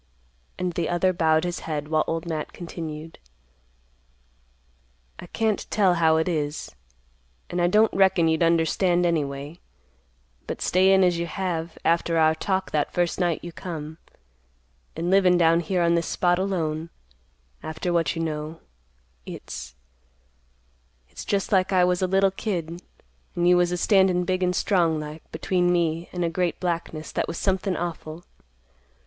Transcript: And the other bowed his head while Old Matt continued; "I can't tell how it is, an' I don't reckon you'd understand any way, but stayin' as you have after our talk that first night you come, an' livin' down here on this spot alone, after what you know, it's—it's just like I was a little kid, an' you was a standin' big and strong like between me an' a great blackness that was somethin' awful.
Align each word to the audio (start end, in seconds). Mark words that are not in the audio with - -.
And 0.57 0.73
the 0.73 0.89
other 0.89 1.13
bowed 1.13 1.43
his 1.43 1.59
head 1.59 1.89
while 1.89 2.03
Old 2.07 2.25
Matt 2.25 2.53
continued; 2.53 3.19
"I 5.19 5.27
can't 5.27 5.69
tell 5.69 5.93
how 5.93 6.17
it 6.17 6.27
is, 6.27 6.71
an' 7.51 7.59
I 7.59 7.67
don't 7.67 7.93
reckon 7.93 8.27
you'd 8.27 8.41
understand 8.41 9.05
any 9.05 9.23
way, 9.23 9.59
but 10.47 10.59
stayin' 10.59 11.03
as 11.03 11.19
you 11.19 11.27
have 11.27 11.77
after 11.85 12.17
our 12.17 12.33
talk 12.33 12.71
that 12.71 12.91
first 12.91 13.19
night 13.19 13.43
you 13.43 13.51
come, 13.51 13.99
an' 14.95 15.11
livin' 15.11 15.37
down 15.37 15.59
here 15.59 15.83
on 15.83 15.93
this 15.93 16.07
spot 16.07 16.39
alone, 16.39 16.89
after 17.61 17.93
what 17.93 18.15
you 18.15 18.23
know, 18.23 18.59
it's—it's 19.27 19.75
just 21.25 21.51
like 21.51 21.71
I 21.71 21.83
was 21.83 22.01
a 22.01 22.07
little 22.07 22.31
kid, 22.31 22.81
an' 23.35 23.45
you 23.45 23.55
was 23.55 23.71
a 23.71 23.77
standin' 23.77 24.23
big 24.25 24.41
and 24.41 24.55
strong 24.55 24.99
like 24.99 25.31
between 25.31 25.71
me 25.71 26.09
an' 26.11 26.23
a 26.23 26.27
great 26.31 26.59
blackness 26.59 27.11
that 27.11 27.27
was 27.27 27.37
somethin' 27.37 27.77
awful. 27.77 28.23